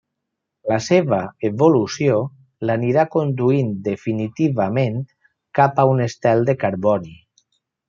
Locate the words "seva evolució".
0.85-2.15